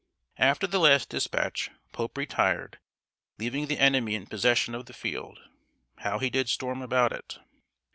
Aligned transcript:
After 0.39 0.65
the 0.65 0.79
last 0.79 1.09
dispatch, 1.09 1.69
Pope 1.91 2.17
retired, 2.17 2.79
leaving 3.37 3.67
the 3.67 3.77
enemy 3.77 4.15
in 4.15 4.25
possession 4.25 4.73
of 4.73 4.87
the 4.87 4.93
field. 4.93 5.37
How 5.99 6.17
he 6.17 6.31
did 6.31 6.49
storm 6.49 6.81
about 6.81 7.11
it! 7.11 7.37